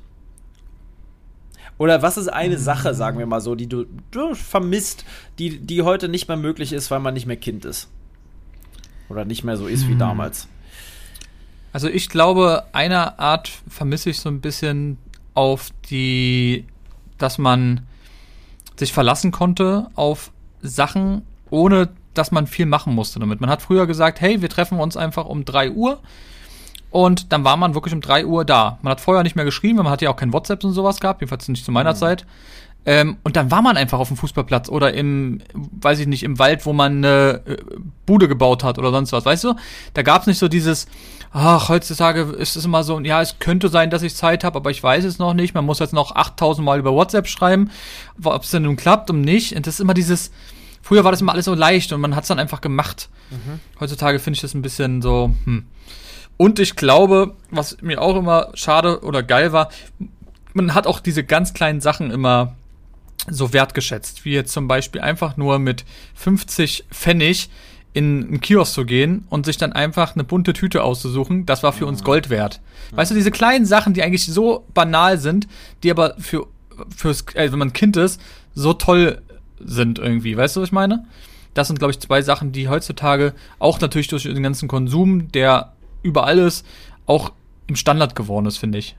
[1.79, 5.05] Oder was ist eine Sache, sagen wir mal so, die du, du vermisst,
[5.39, 7.89] die, die heute nicht mehr möglich ist, weil man nicht mehr Kind ist?
[9.09, 10.47] Oder nicht mehr so ist wie damals?
[11.71, 14.99] Also ich glaube, einer Art vermisse ich so ein bisschen
[15.33, 16.65] auf die,
[17.17, 17.85] dass man
[18.75, 23.41] sich verlassen konnte auf Sachen, ohne dass man viel machen musste damit.
[23.41, 25.99] Man hat früher gesagt, hey, wir treffen uns einfach um 3 Uhr
[26.91, 28.77] und dann war man wirklich um 3 Uhr da.
[28.81, 31.21] Man hat vorher nicht mehr geschrieben, man hat ja auch kein WhatsApp und sowas gehabt,
[31.21, 32.25] jedenfalls nicht zu meiner Zeit.
[32.85, 36.37] Ähm, und dann war man einfach auf dem Fußballplatz oder im, weiß ich nicht, im
[36.37, 37.57] Wald, wo man eine äh,
[38.05, 39.55] Bude gebaut hat oder sonst was, weißt du?
[39.93, 40.87] Da gab's nicht so dieses,
[41.31, 44.69] ach, heutzutage ist es immer so, ja, es könnte sein, dass ich Zeit habe, aber
[44.69, 45.53] ich weiß es noch nicht.
[45.53, 47.71] Man muss jetzt noch 8000 Mal über WhatsApp schreiben,
[48.21, 49.55] ob es denn nun klappt und nicht.
[49.55, 50.31] Und das ist immer dieses,
[50.81, 53.09] früher war das immer alles so leicht und man hat's dann einfach gemacht.
[53.79, 55.65] Heutzutage finde ich das ein bisschen so, hm.
[56.35, 59.69] Und ich glaube, was mir auch immer schade oder geil war,
[60.53, 62.55] man hat auch diese ganz kleinen Sachen immer
[63.29, 67.49] so wertgeschätzt, wie jetzt zum Beispiel einfach nur mit 50 Pfennig
[67.93, 71.73] in einen Kiosk zu gehen und sich dann einfach eine bunte Tüte auszusuchen, das war
[71.73, 72.59] für uns Gold wert.
[72.91, 75.47] Weißt du, diese kleinen Sachen, die eigentlich so banal sind,
[75.83, 76.47] die aber für
[76.95, 78.19] fürs, äh, wenn man ein Kind ist,
[78.55, 79.21] so toll
[79.59, 80.35] sind irgendwie.
[80.35, 81.05] Weißt du, was ich meine?
[81.53, 85.73] Das sind, glaube ich, zwei Sachen, die heutzutage auch natürlich durch den ganzen Konsum, der
[86.01, 86.65] überall ist,
[87.05, 87.31] auch
[87.67, 88.95] im Standard geworden ist, finde ich.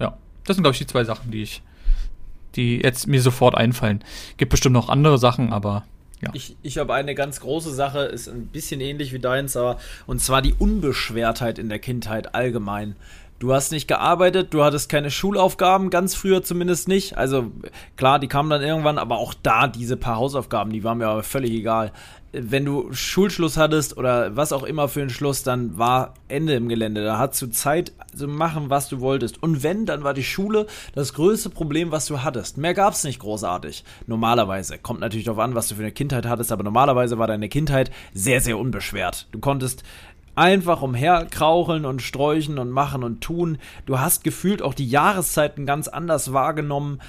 [0.00, 1.62] Ja, das sind, glaube ich, die zwei Sachen, die ich,
[2.56, 4.02] die jetzt mir sofort einfallen.
[4.36, 5.84] Gibt bestimmt noch andere Sachen, aber
[6.20, 6.30] ja.
[6.32, 10.20] Ich, ich habe eine ganz große Sache, ist ein bisschen ähnlich wie deins, aber und
[10.20, 12.96] zwar die Unbeschwertheit in der Kindheit allgemein.
[13.40, 17.18] Du hast nicht gearbeitet, du hattest keine Schulaufgaben, ganz früher zumindest nicht.
[17.18, 17.50] Also
[17.96, 21.24] klar, die kamen dann irgendwann, aber auch da diese paar Hausaufgaben, die waren mir aber
[21.24, 21.92] völlig egal.
[22.36, 26.68] Wenn du Schulschluss hattest oder was auch immer für einen Schluss, dann war Ende im
[26.68, 27.04] Gelände.
[27.04, 29.40] Da hattest du Zeit zu machen, was du wolltest.
[29.40, 32.58] Und wenn, dann war die Schule das größte Problem, was du hattest.
[32.58, 33.84] Mehr gab es nicht großartig.
[34.08, 34.78] Normalerweise.
[34.78, 37.92] Kommt natürlich darauf an, was du für eine Kindheit hattest, aber normalerweise war deine Kindheit
[38.14, 39.28] sehr, sehr unbeschwert.
[39.30, 39.84] Du konntest
[40.36, 43.58] einfach umherkraucheln und sträuchen und machen und tun.
[43.86, 47.00] Du hast gefühlt auch die Jahreszeiten ganz anders wahrgenommen.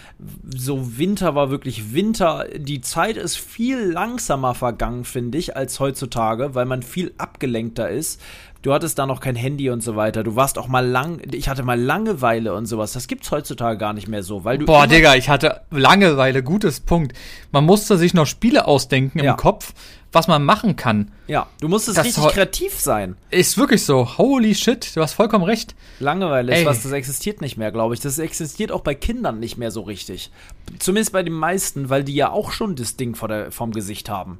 [0.47, 2.45] So Winter war wirklich Winter.
[2.55, 8.21] Die Zeit ist viel langsamer vergangen, finde ich, als heutzutage, weil man viel abgelenkter ist.
[8.65, 10.23] Du hattest da noch kein Handy und so weiter.
[10.23, 12.93] Du warst auch mal lang, ich hatte mal Langeweile und sowas.
[12.93, 16.79] Das gibt's heutzutage gar nicht mehr so, weil du Boah, Digga, ich hatte Langeweile, gutes
[16.79, 17.13] Punkt.
[17.51, 19.33] Man musste sich noch Spiele ausdenken Ja.
[19.33, 19.75] im Kopf,
[20.11, 21.11] was man machen kann.
[21.27, 23.17] Ja, du musstest Das richtig kreativ sein.
[23.29, 24.17] Ist wirklich so.
[24.17, 25.75] Holy shit, du hast vollkommen recht.
[25.99, 26.65] Langeweile ist Ey.
[26.65, 27.99] was, das existiert nicht mehr, glaube ich.
[27.99, 30.31] Das existiert auch bei Kindern nicht mehr so richtig.
[30.79, 34.09] Zumindest bei den meisten, weil die ja auch schon das Ding vor der, vorm Gesicht
[34.09, 34.39] haben.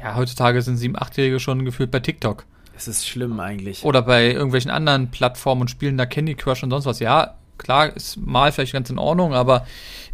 [0.00, 2.44] Ja, heutzutage sind sieben, achtjährige schon gefühlt bei TikTok.
[2.76, 3.84] Es ist schlimm eigentlich.
[3.84, 7.00] Oder bei irgendwelchen anderen Plattformen und spielen da Candy Crush und sonst was.
[7.00, 9.66] Ja, klar, ist mal vielleicht ganz in Ordnung, aber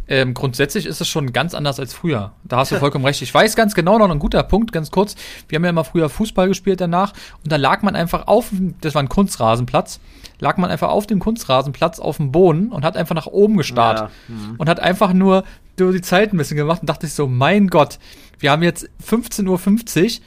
[0.07, 2.31] ähm, grundsätzlich ist es schon ganz anders als früher.
[2.43, 3.21] Da hast du vollkommen recht.
[3.21, 5.15] Ich weiß ganz genau noch ein guter Punkt, ganz kurz.
[5.47, 8.49] Wir haben ja immer früher Fußball gespielt danach und da lag man einfach auf,
[8.81, 9.99] das war ein Kunstrasenplatz,
[10.39, 13.99] lag man einfach auf dem Kunstrasenplatz auf dem Boden und hat einfach nach oben gestarrt
[13.99, 14.55] Ja, hm.
[14.57, 15.43] und hat einfach nur
[15.77, 17.99] die Zeit ein bisschen gemacht und dachte ich so, mein Gott,
[18.39, 20.25] wir haben jetzt 15.50 Uhr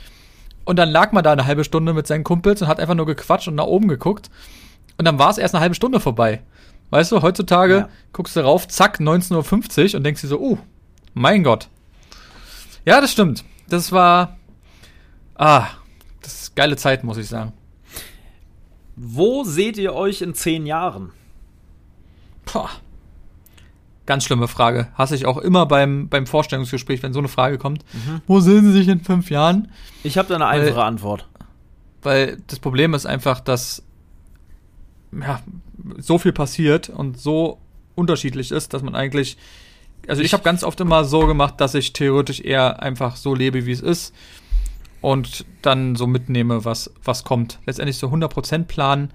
[0.64, 3.06] und dann lag man da eine halbe Stunde mit seinen Kumpels und hat einfach nur
[3.06, 4.30] gequatscht und nach oben geguckt.
[4.98, 6.42] Und dann war es erst eine halbe Stunde vorbei.
[6.90, 7.88] Weißt du, heutzutage Ja.
[8.12, 10.58] guckst du rauf, zack, 19.50 Uhr und denkst dir so, uh,
[11.14, 11.68] mein Gott.
[12.84, 13.44] Ja, das stimmt.
[13.68, 14.36] Das war,
[15.36, 15.66] ah,
[16.20, 17.52] das ist geile Zeit, muss ich sagen.
[18.94, 21.12] Wo seht ihr euch in zehn Jahren?
[22.52, 22.68] Boah.
[24.04, 24.88] Ganz schlimme Frage.
[24.94, 27.84] Hasse ich auch immer beim, beim Vorstellungsgespräch, wenn so eine Frage kommt.
[28.26, 29.70] Wo sehen Sie sich in fünf Jahren?
[30.02, 31.28] Ich habe da eine Weil- einfache Antwort.
[32.02, 33.84] Weil das Problem ist einfach, dass
[35.12, 35.40] ja,
[35.98, 37.58] so viel passiert und so
[37.94, 39.36] unterschiedlich ist, dass man eigentlich.
[40.08, 43.66] Also ich habe ganz oft immer so gemacht, dass ich theoretisch eher einfach so lebe,
[43.66, 44.12] wie es ist
[45.00, 47.60] und dann so mitnehme, was, was kommt.
[47.66, 49.12] Letztendlich so 100% planen,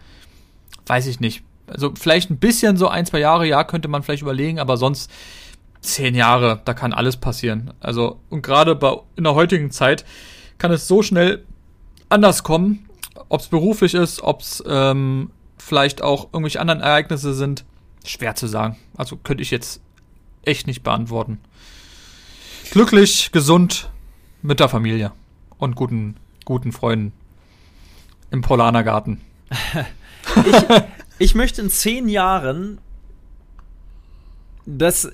[0.86, 1.44] weiß ich nicht.
[1.68, 5.12] Also vielleicht ein bisschen so ein, zwei Jahre, ja, könnte man vielleicht überlegen, aber sonst
[5.82, 7.74] zehn Jahre, da kann alles passieren.
[7.80, 10.06] Also und gerade bei in der heutigen Zeit
[10.58, 11.46] kann es so schnell
[12.10, 12.88] anders kommen,
[13.30, 17.66] ob es beruflich ist, ob es ähm, vielleicht auch irgendwelche anderen Ereignisse sind,
[18.06, 18.78] schwer zu sagen.
[18.96, 19.82] Also könnte ich jetzt
[20.44, 21.40] echt nicht beantworten.
[22.72, 23.90] Glücklich, gesund,
[24.42, 25.12] mit der Familie
[25.58, 27.14] und guten, guten Freunden
[28.32, 29.22] im Polanergarten.
[30.46, 32.80] Ich möchte in zehn Jahren
[34.66, 35.12] das.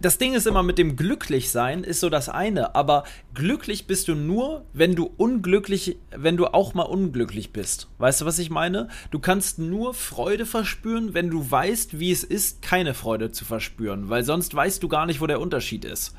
[0.00, 4.14] das Ding ist immer mit dem Glücklichsein ist so das eine, aber glücklich bist du
[4.14, 7.88] nur, wenn du unglücklich, wenn du auch mal unglücklich bist.
[7.98, 8.88] Weißt du, was ich meine?
[9.10, 14.08] Du kannst nur Freude verspüren, wenn du weißt, wie es ist, keine Freude zu verspüren,
[14.08, 16.14] weil sonst weißt du gar nicht, wo der Unterschied ist.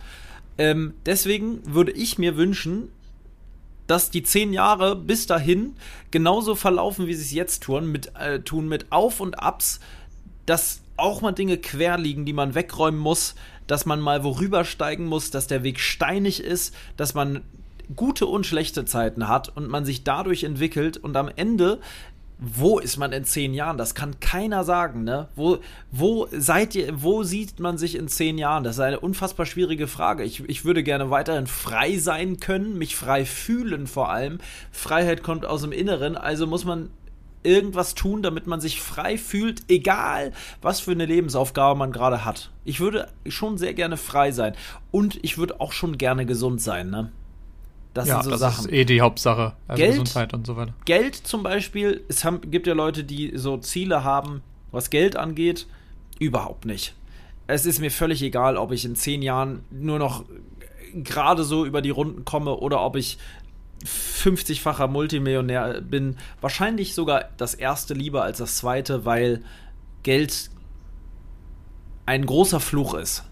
[0.57, 2.89] Ähm, deswegen würde ich mir wünschen,
[3.87, 5.75] dass die zehn Jahre bis dahin
[6.11, 9.79] genauso verlaufen, wie sie es jetzt tun, mit, äh, tun mit Auf und Abs,
[10.45, 13.35] dass auch mal Dinge quer liegen, die man wegräumen muss,
[13.67, 17.41] dass man mal worüber steigen muss, dass der Weg steinig ist, dass man
[17.95, 21.79] gute und schlechte Zeiten hat und man sich dadurch entwickelt und am Ende
[22.43, 23.77] wo ist man in zehn Jahren?
[23.77, 25.29] Das kann keiner sagen, ne?
[25.35, 25.59] Wo,
[25.91, 28.63] wo seid ihr, wo sieht man sich in zehn Jahren?
[28.63, 30.23] Das ist eine unfassbar schwierige Frage.
[30.23, 34.39] Ich, ich würde gerne weiterhin frei sein können, mich frei fühlen vor allem.
[34.71, 36.89] Freiheit kommt aus dem Inneren, also muss man
[37.43, 40.31] irgendwas tun, damit man sich frei fühlt, egal
[40.63, 42.49] was für eine Lebensaufgabe man gerade hat.
[42.65, 44.55] Ich würde schon sehr gerne frei sein
[44.89, 47.11] und ich würde auch schon gerne gesund sein, ne?
[47.93, 48.65] Das ja, sind so das Sachen.
[48.65, 49.53] ist eh die Hauptsache.
[49.67, 50.73] Also Geld, Gesundheit und so weiter.
[50.85, 55.67] Geld zum Beispiel, es haben, gibt ja Leute, die so Ziele haben, was Geld angeht,
[56.19, 56.95] überhaupt nicht.
[57.47, 60.23] Es ist mir völlig egal, ob ich in zehn Jahren nur noch
[60.93, 63.17] gerade so über die Runden komme oder ob ich
[63.85, 69.43] 50-facher Multimillionär bin, wahrscheinlich sogar das erste lieber als das zweite, weil
[70.03, 70.49] Geld
[72.05, 73.23] ein großer Fluch ist.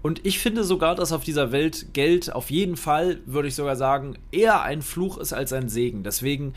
[0.00, 3.76] Und ich finde sogar, dass auf dieser Welt Geld auf jeden Fall, würde ich sogar
[3.76, 6.04] sagen, eher ein Fluch ist als ein Segen.
[6.04, 6.54] Deswegen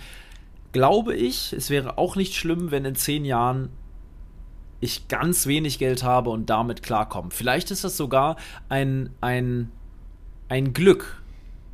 [0.72, 3.70] glaube ich, es wäre auch nicht schlimm, wenn in zehn Jahren
[4.80, 7.30] ich ganz wenig Geld habe und damit klarkomme.
[7.32, 8.36] Vielleicht ist das sogar
[8.70, 9.72] ein, ein,
[10.50, 11.22] ein Glück,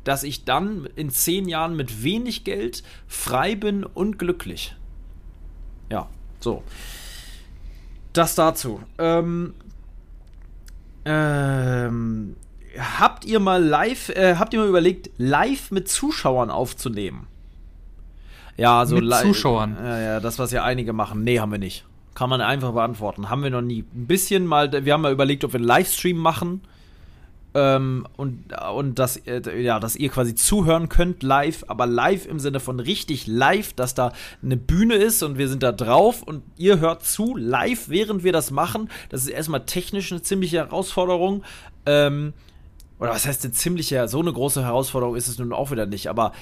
[0.04, 4.74] dass ich dann in zehn Jahren mit wenig Geld frei bin und glücklich.
[5.90, 6.08] Ja,
[6.40, 6.62] so.
[8.12, 8.80] Das dazu.
[8.98, 9.54] Ähm,
[11.08, 12.36] ähm,
[12.78, 17.26] habt ihr mal live, äh, habt ihr mal überlegt, live mit Zuschauern aufzunehmen?
[18.58, 19.76] Ja, so mit Zuschauern.
[19.82, 21.24] Ja, ja, das, was ja einige machen.
[21.24, 21.84] Nee, haben wir nicht.
[22.14, 23.30] Kann man einfach beantworten.
[23.30, 23.84] Haben wir noch nie.
[23.94, 26.62] Ein bisschen mal, wir haben mal überlegt, ob wir einen Livestream machen
[27.54, 32.38] ähm, und, und dass, äh, ja, dass ihr quasi zuhören könnt live, aber live im
[32.38, 36.42] Sinne von richtig live, dass da eine Bühne ist und wir sind da drauf und
[36.56, 38.90] ihr hört zu live, während wir das machen.
[39.08, 41.42] Das ist erstmal technisch eine ziemliche Herausforderung.
[41.86, 42.34] Ähm,
[42.98, 46.08] oder was heißt denn ziemliche, so eine große Herausforderung ist es nun auch wieder nicht,
[46.08, 46.32] aber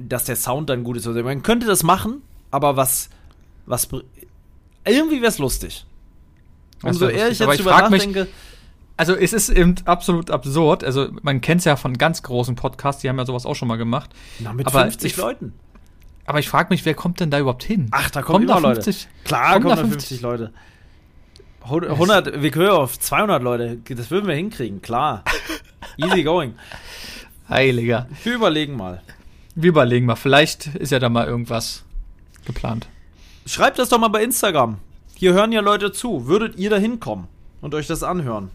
[0.00, 1.06] dass der Sound dann gut ist.
[1.06, 3.08] Also man könnte das machen, aber was,
[3.66, 3.88] was,
[4.84, 5.86] irgendwie wäre es lustig.
[6.82, 8.28] Umso eher ich jetzt drüber nachdenke, mich,
[9.00, 10.84] also es ist eben absolut absurd.
[10.84, 13.66] Also man kennt es ja von ganz großen Podcasts, die haben ja sowas auch schon
[13.66, 14.10] mal gemacht.
[14.40, 15.54] Na, mit aber 50 ich, Leuten.
[16.26, 17.88] Aber ich frage mich, wer kommt denn da überhaupt hin?
[17.92, 19.08] Ach, da kommen kommt da 50, Leute.
[19.24, 20.52] Klar kommen, kommen da 50, 50 Leute.
[21.62, 23.78] 100, wir können auf 200 Leute.
[23.88, 25.24] Das würden wir hinkriegen, klar.
[25.96, 26.54] Easy going.
[27.48, 28.06] Heiliger.
[28.22, 29.00] Wir überlegen mal.
[29.54, 30.16] Wir überlegen mal.
[30.16, 31.84] Vielleicht ist ja da mal irgendwas
[32.44, 32.86] geplant.
[33.46, 34.76] Schreibt das doch mal bei Instagram.
[35.14, 36.26] Hier hören ja Leute zu.
[36.26, 37.28] Würdet ihr da hinkommen
[37.62, 38.50] und euch das anhören?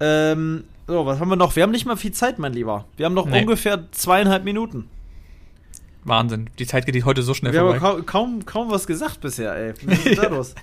[0.00, 1.54] Ähm, so, was haben wir noch?
[1.56, 2.86] Wir haben nicht mal viel Zeit, mein Lieber.
[2.96, 3.40] Wir haben noch nee.
[3.40, 4.88] ungefähr zweieinhalb Minuten.
[6.04, 6.48] Wahnsinn.
[6.58, 7.80] Die Zeit geht heute so schnell wir vorbei.
[7.80, 9.74] Wir haben kaum, kaum was gesagt bisher, ey.
[9.84, 10.54] Was ist da los?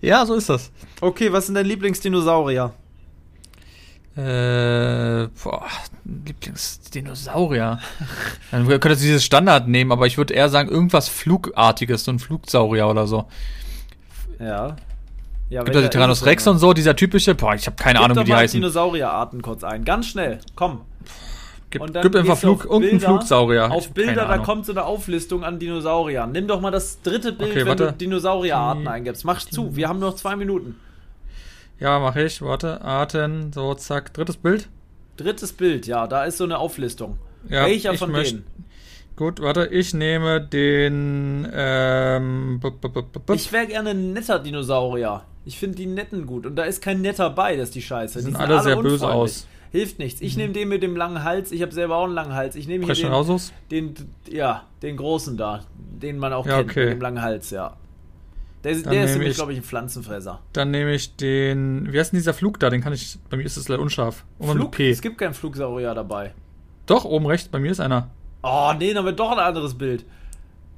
[0.00, 0.70] ja, so ist das.
[1.00, 2.72] Okay, was sind dein Lieblingsdinosaurier?
[4.16, 5.66] Äh, boah,
[6.04, 7.80] Lieblingsdinosaurier.
[8.52, 12.20] Dann könnte du dieses Standard nehmen, aber ich würde eher sagen, irgendwas Flugartiges, so ein
[12.20, 13.26] Flugsaurier oder so.
[14.38, 14.76] Ja.
[15.54, 18.18] Ja, Gibt also Tyrannos Rex und so, dieser typische, boah, ich habe keine Gib Ahnung,
[18.18, 18.60] wie die heißen.
[18.60, 20.80] Dinosaurierarten kurz ein, ganz schnell, komm.
[21.70, 23.70] Gib, gib einfach Flug, irgendeinen Flugsaurier.
[23.70, 26.32] Auf Bilder, da kommt so eine Auflistung an Dinosauriern.
[26.32, 27.86] Nimm doch mal das dritte Bild, okay, wenn warte.
[27.86, 29.24] du Dinosaurierarten eingibst.
[29.24, 30.74] Mach zu, wir haben noch zwei Minuten.
[31.78, 32.42] Ja, mach ich.
[32.42, 34.12] Warte, Arten, so, zack.
[34.12, 34.68] Drittes Bild.
[35.16, 37.16] Drittes Bild, ja, da ist so eine Auflistung.
[37.48, 38.44] Ja, Welcher von denen?
[39.14, 41.48] Gut, warte, ich nehme den.
[41.54, 42.60] Ähm,
[43.32, 45.22] ich wäre gerne ein netter Dinosaurier.
[45.44, 46.46] Ich finde die netten gut.
[46.46, 48.20] Und da ist kein netter bei, das ist die Scheiße.
[48.20, 49.46] Die, die sehen alle, alle sehr böse aus.
[49.70, 50.20] Hilft nichts.
[50.20, 50.42] Ich mhm.
[50.42, 51.50] nehme den mit dem langen Hals.
[51.50, 52.54] Ich habe selber auch einen langen Hals.
[52.54, 53.94] Ich nehme hier den, den,
[54.30, 56.84] ja, den großen da, den man auch ja, kennt okay.
[56.84, 57.76] mit dem langen Hals, ja.
[58.62, 60.40] Der, der ist nämlich, glaube ich, ein Pflanzenfresser.
[60.54, 61.92] Dann nehme ich den.
[61.92, 62.70] Wie heißt denn dieser Flug da?
[62.70, 63.18] Den kann ich.
[63.28, 64.24] Bei mir ist es leider unscharf.
[64.40, 64.80] Flug?
[64.80, 66.32] Es gibt keinen Flugsaurier dabei.
[66.86, 68.08] Doch, oben rechts, bei mir ist einer.
[68.42, 70.04] Oh, nee, dann haben wir doch ein anderes Bild.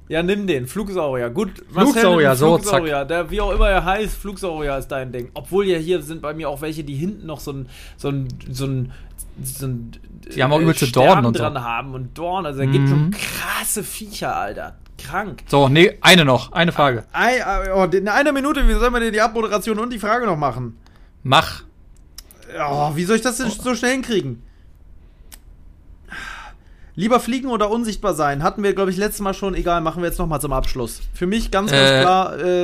[0.09, 0.67] Ja, nimm den.
[0.67, 1.31] Flugsaurier.
[1.31, 1.65] Gut.
[1.73, 2.99] Flugsaurier, so, Flugsaurier.
[2.99, 3.09] zack.
[3.09, 5.31] Der, wie auch immer er heißt, Flugsaurier ist dein Ding.
[5.35, 8.29] Obwohl ja hier sind bei mir auch welche, die hinten noch so ein, so ein,
[8.51, 8.93] so ein,
[9.43, 9.93] so ein
[10.35, 11.61] die haben auch übelste Dornen und dran so.
[11.61, 12.47] haben und Dorn.
[12.47, 12.73] Also da mhm.
[12.73, 14.77] gibt schon krasse Viecher, Alter.
[14.99, 15.43] Krank.
[15.49, 16.53] So, nee, eine noch.
[16.53, 17.05] Eine Frage.
[17.13, 17.41] Ein,
[17.75, 20.79] oh, in einer Minute, wie sollen wir denn die Abmoderation und die Frage noch machen?
[21.23, 21.65] Mach.
[22.59, 24.43] Oh, wie soll ich das denn so schnell hinkriegen?
[26.97, 28.43] Lieber fliegen oder unsichtbar sein?
[28.43, 29.55] Hatten wir, glaube ich, letztes Mal schon.
[29.55, 31.01] Egal, machen wir jetzt nochmal zum Abschluss.
[31.13, 32.01] Für mich ganz, ganz Äh.
[32.01, 32.39] klar.
[32.39, 32.63] Äh,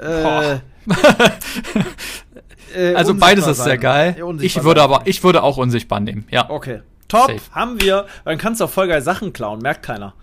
[0.00, 0.58] äh,
[2.74, 3.64] äh, Also beides ist sein.
[3.66, 4.16] sehr geil.
[4.18, 4.90] Ja, Ich würde sein.
[4.90, 6.48] aber, ich würde auch unsichtbar nehmen, ja.
[6.50, 6.82] Okay.
[7.08, 7.40] Top, Safe.
[7.52, 8.06] haben wir.
[8.24, 10.14] Dann kannst du auch voll geil Sachen klauen, merkt keiner.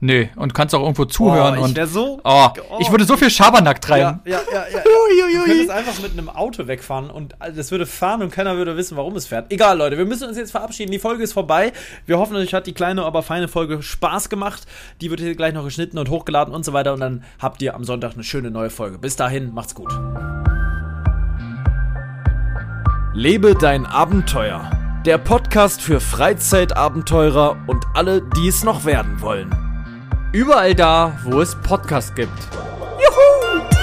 [0.00, 1.86] Nö, und kannst auch irgendwo zuhören oh, ich und.
[1.88, 2.20] so.
[2.24, 4.20] Oh, oh, ich würde so viel Schabernack ja, treiben.
[4.24, 4.78] ja, ja, ja.
[4.84, 8.56] Ui, Du ui, könntest einfach mit einem Auto wegfahren und das würde fahren und keiner
[8.56, 9.52] würde wissen, warum es fährt.
[9.52, 10.92] Egal, Leute, wir müssen uns jetzt verabschieden.
[10.92, 11.72] Die Folge ist vorbei.
[12.06, 14.66] Wir hoffen, euch hat die kleine, aber feine Folge Spaß gemacht.
[15.00, 16.92] Die wird hier gleich noch geschnitten und hochgeladen und so weiter.
[16.92, 18.98] Und dann habt ihr am Sonntag eine schöne neue Folge.
[18.98, 19.92] Bis dahin, macht's gut.
[23.14, 24.70] Lebe dein Abenteuer.
[25.06, 29.63] Der Podcast für Freizeitabenteurer und alle, die es noch werden wollen.
[30.34, 32.32] Überall da, wo es Podcasts gibt.
[32.98, 33.73] Juhu!